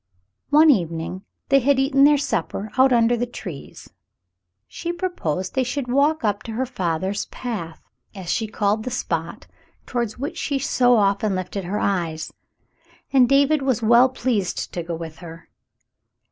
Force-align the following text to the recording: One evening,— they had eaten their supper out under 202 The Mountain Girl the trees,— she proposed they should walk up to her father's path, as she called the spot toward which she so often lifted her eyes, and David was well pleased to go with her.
One 0.49 0.71
evening,— 0.71 1.25
they 1.49 1.59
had 1.59 1.77
eaten 1.77 2.05
their 2.05 2.17
supper 2.17 2.71
out 2.75 2.91
under 2.91 3.13
202 3.13 3.15
The 3.15 3.19
Mountain 3.19 3.19
Girl 3.19 3.19
the 3.63 3.67
trees,— 3.67 3.89
she 4.77 4.91
proposed 4.91 5.53
they 5.53 5.63
should 5.63 5.87
walk 5.91 6.23
up 6.23 6.41
to 6.41 6.53
her 6.53 6.65
father's 6.65 7.27
path, 7.27 7.83
as 8.15 8.27
she 8.31 8.47
called 8.47 8.83
the 8.83 8.89
spot 8.89 9.45
toward 9.85 10.11
which 10.13 10.39
she 10.39 10.57
so 10.57 10.95
often 10.97 11.35
lifted 11.35 11.65
her 11.65 11.77
eyes, 11.77 12.33
and 13.13 13.29
David 13.29 13.61
was 13.61 13.83
well 13.83 14.09
pleased 14.09 14.73
to 14.73 14.81
go 14.81 14.95
with 14.95 15.17
her. 15.17 15.47